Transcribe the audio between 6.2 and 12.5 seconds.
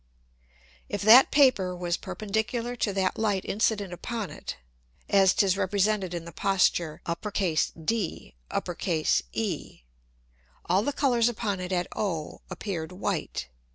the posture DE, all the Colours upon it at O